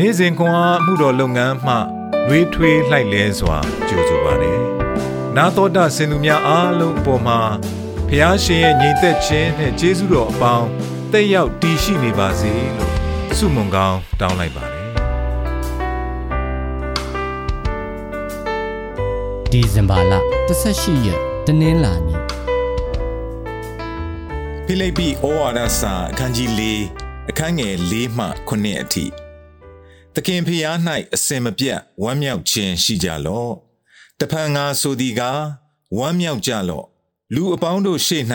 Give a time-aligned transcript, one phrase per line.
[0.00, 1.74] နေ့စဉ်ခွန်အားမှုတော်လုပ်ငန်းမှ
[2.28, 3.58] နှွေးထွေးလှိုက်လဲစွာ
[3.88, 4.60] ကြိုဆိုပါတယ်။
[5.36, 7.40] နာတော်တာစင်သူများအားလုံးအပေါ်မှာ
[8.08, 10.68] ဖះရှင်ရဲ့ညီသက်ခြင်းနဲ့ကျေးဇူးတော်အပေါင်း
[11.12, 12.92] တက်ရောက်တည်ရှိနေပါစေလို့
[13.38, 14.84] ဆုမွန်ကောင်းတောင်းလိုက်ပါတယ်။
[19.52, 20.12] ဒီဇင်ဘာလ
[20.64, 22.20] 18ရက်တနင်္လာနေ့
[24.66, 26.62] ဖိလိပ္ပိဩဝါဒစာအခန်းကြီး၄
[27.30, 29.25] အခန်းငယ်၄မှ9အထိ
[30.18, 30.76] သခင်ဖျား၌
[31.14, 33.52] အစင်မပြတ်ဝမ်းမြောက်ခြင်းရှိကြလော့
[34.20, 35.42] တဖန်ငါဆိုသည်ကား
[35.98, 36.86] ဝမ်းမြောက်ကြလော့
[37.34, 38.24] လူအပေါင်းတို့ရှေ့၌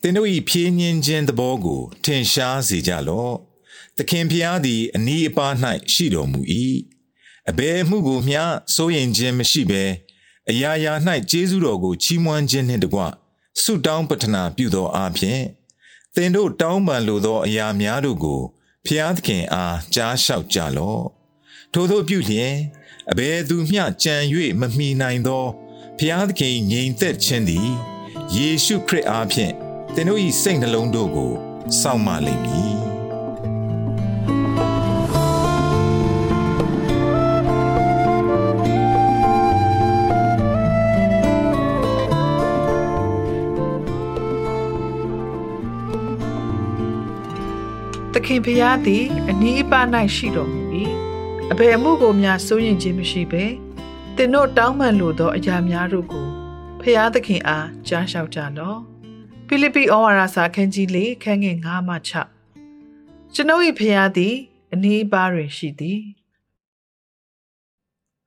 [0.00, 3.34] သင်တို့၏ဖြည့်ညင်းခြင်းသဘောကို ထင်ရှားစေကြလော့
[3.96, 5.52] သခင်ဖျားသည်အနီးအပါး၌
[5.92, 6.40] ရှိတော်မူ၏
[7.50, 8.42] အဘယ်မှုကိုမျှ
[8.74, 9.84] စိုးရင်ခြင်းမရှိဘဲ
[10.50, 10.92] အရာရာ၌
[11.30, 13.00] ကျေးဇူးတော်ကိုချီးမွမ်းခြင်းနှင့်တကွ
[13.62, 15.40] ဆုတောင်းပတနာပြုသောအဖြစ်
[16.14, 18.40] သင်တို့တောင်းပန်လိုသောအရာများတို့ကို
[18.86, 21.19] ဖျားသခင်အားကြားလျှောက်ကြလော့
[21.74, 22.54] ထို့သောပြုလျင်
[23.10, 24.16] အဘယ်သူမျှကြံ၍
[24.60, 25.44] မမိနိုင်သော
[25.98, 27.68] ဖျားသခင်ငြိမ်သက်ခြင်းသည်
[28.34, 29.52] ယေရှုခရစ်အားဖြင့်
[29.94, 31.32] သင်တို့၏စိတ်နှလုံးတို့ကို
[31.80, 32.80] စောင့်မလိမ့်မည်
[48.14, 50.60] သခင်ဖျားသည်အနီးအပါး၌ရှိတော်မူ၏
[51.52, 53.44] အဘယ်မှုကိုများစိုးရင်ခြင်းမရှိဘဲ
[54.16, 56.26] သင်တို့တောင်းပန်လိုသောအရာများတို့ကို
[56.80, 58.78] ဖျားသခင်အားကြားလျှောက်ကြလော့
[59.46, 61.94] ဖိလိပ္ပိဩဝါဒစာခန်းကြီး၄ခန်းငယ်9မှ
[62.64, 64.34] 6ကျွန်ုပ်၏ဖျားသည်
[64.72, 66.00] အနီးအပါးတွင်ရှိသည်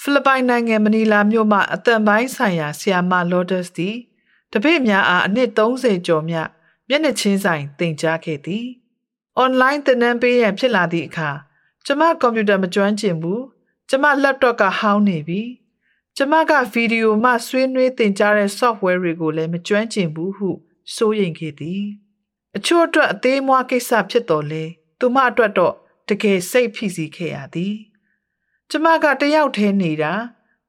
[0.00, 3.96] ဖိလစ်ပိုင်နိုင်ငံမနီလာမြို့မှအတန်ပိုင်းဆိုင်ရာဆီယာမလော်ဒတ်စ်သည်
[4.52, 6.36] တပည့်များအားအနှစ်30ကျော်မြ
[6.88, 8.64] မျက်နှာချင်းဆိုင်တင်ကြားခဲ့သည်။
[9.42, 11.30] online သင်တန်းပေးရန်ဖြစ်လာသည့်အခါ
[11.90, 13.40] ကျမကွန်ပျူတာမကျွမ်းကျင်ဘူး။
[13.88, 15.42] ကျမ laptop ကဟောင်းနေပြီ။
[16.16, 20.50] ကျမကဗီဒီယိုမှဆွေးနွေးသင်ကြားတဲ့ software တွေကိုလည်းမကျွမ်းကျင်ဘူးဟု
[20.94, 21.82] စိုးရိမ်ခဲ့သည်။
[22.56, 24.64] အချို့အတွက်အသေးမွားကိစ္စဖြစ်တော်လဲ
[24.98, 25.74] သူမအတွက်တော့
[26.08, 27.74] တကယ်စိတ်ဖိစီးခဲ့ရသည်။
[28.70, 30.12] ကျမကတယောက်တည်းနေတာ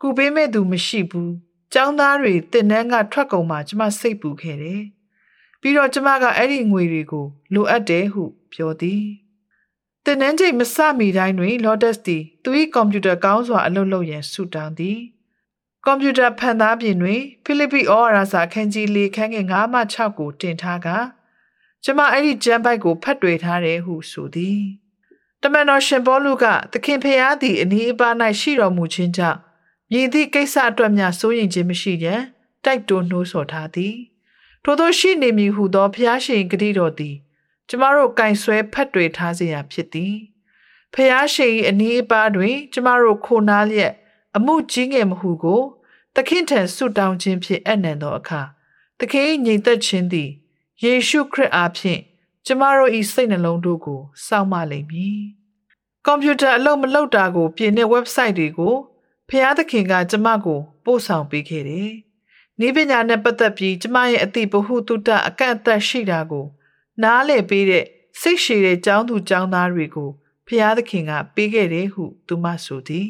[0.00, 1.30] ကုပေးမဲ့သူမရှိဘူး။
[1.74, 4.82] ចောင်းသားတွေတင်နှန်းကထွက်ကုန်မှကျမစိတ်ပူခဲ့တယ်။
[5.60, 9.27] ပြီးတော့ကျမကအဲ့ဒီငွေတွေကိုလိုအပ်တယ်ဟုပြောသည်
[10.10, 14.98] တင်နန်းချိန်မစမီတိုင်းတွင် Lotus သည်သူ၏ကွန်ပျူတာကောင်းစွာအလုပ်လုပ်ရန်ဆုတောင်းသည်
[15.84, 20.88] ကွန်ပျူတာဖန်သားပြင်တွင်ဖိလိပ္ပိဩဝါဒစာခန်းကြီး၄ခန်းငယ်9မှ6ကိုတင်ထားက
[21.84, 24.60] ကျမအဲ့ဒီကျမ်းပိုက်ကိုဖတ်တွေ့ထားတယ်ဟုဆိုသည်
[25.42, 29.38] တမန်တော်ရှင်ဘောလူကသခင်ဖျားသည်အနီးအပါး၌ရှိတော်မူခြင်းကြောင့်
[29.90, 32.20] မြည်သည့်ကိစ္စအတွက်များစိုးရင်ခြင်းမရှိရန်
[32.64, 33.94] တိုက်တွန်းနှိုးဆော်ထားသည်
[34.64, 37.16] ထို့သောရှိနေမည်ဟုသောဖျားရှင်ဂတိတော်သည်
[37.68, 40.14] ကျမတို့ကင်ဆွဲဖတ်တွေထားစေရဖြစ်သည်
[40.94, 43.92] ဖျားရှင်၏အနီးအပါးတွင် ကျမတို့ခိုနားလျက်
[44.36, 45.62] အမှုကြီးငယ်မဟုကို
[46.14, 48.40] သခင်ထံဆုတောင်းခြင်းဖြင့်အနံ့သောအခါ
[48.98, 50.30] သခင်၏ညီသက်ခြင်းသည်
[50.82, 52.00] ယေရှုခရစ်အားဖြင့်
[52.46, 55.20] ကျမတို့၏စိတ်နှလုံးတို့ကိုစောင့်မလိမ့်မည်
[56.04, 58.74] ကွန်ပျူတာအလုပ်မလုပ်တာကို ပြင်တဲ့ website တွေကို
[59.28, 61.92] ဖျားသခင်က ကျမကိုပို့ဆောင်ပေးခဲ့တယ်
[62.60, 66.46] နီးပညာနဲ့ပတ်သက်ပြီးကျမရဲ့အသိဗဟုသုတအကန့်အသတ်ရှိတာကို
[67.02, 67.84] နားလည်ပေးတဲ့
[68.20, 70.10] စိတ်ရှည်တဲ့ចောင်းသူចောင်းသားတွေကို
[70.46, 73.08] ဖျားသခင်ကပေးခဲ့တယ်ဟုသူမဆိုသည်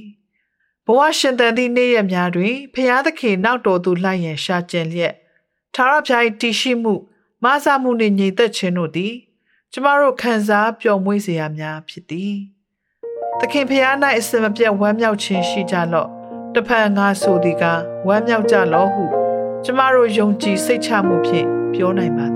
[0.86, 5.14] ဘဝရှင်တန်သည့်နေ့ရက်များတွင်ဖျားသခင်နောက်တော်သူလိုက်ရန်ရှာကြံလျက်
[5.74, 6.94] သာရဖျား၏တည်ရှိမှု
[7.44, 9.14] မဆာမှုနှင့်ညီသက်ခြင်းတို့သည်
[9.72, 12.34] ကျမတို့ခံစားပျော်မွေ့စေရများဖြစ်သည်
[13.38, 16.08] သခင်ဖျား၌အစမပြတ်ဝမ်းမြောက်ခြင်းရှိကြလော့
[16.54, 17.64] တဖန်ငါဆိုသည်က
[18.06, 19.04] ဝမ်းမြောက်ကြလော့ဟု
[19.64, 22.27] ကျမတို့ယုံကြည်စိတ်ချမှုဖြင့်ပြောနိုင်ပါ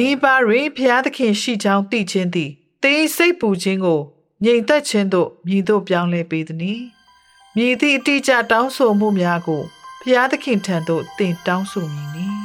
[0.00, 2.50] နီးပါးတွင်ဘုရားသခင်ရှိကြောင်းသိခြင်းသည်
[2.82, 4.00] တေးစိတ်ပူခြင်းကို
[4.44, 6.80] ငြိမ်သက်ခြင်းသို့မြည်သို့ပြောင်းလဲပေးသည်။
[7.56, 9.62] မြည်သည့်အတိအကျတောင်းဆိုမှုများကို
[10.00, 12.28] ဘုရားသခင်ထံသို့တင်တောင်းဆိုမည်နီ။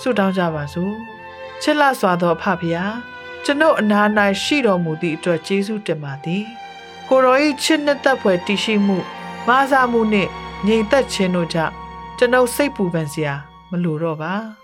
[0.00, 0.94] ဆုတောင်းကြပါစို့။
[1.62, 2.94] ချစ်လစွာသောအဖဖုရား
[3.44, 4.00] ကျွန်ုပ်အနာ၌
[4.42, 6.44] ရှိတော်မူသည့်အတွက်ကျေးဇူးတင်ပါသည်
[7.08, 8.96] ကိုရော၏ချစ်နှစ်သက်ဖွယ်တည်ရှိမှု
[9.48, 10.30] မားစားမှုနှင့်
[10.66, 11.74] ငြိမ်သက်ခြင်းတို့ကြောင့်
[12.18, 13.34] ကျွန်ုပ်စိတ်ပူပန်စရာ
[13.70, 14.63] မလိုတော့ပါ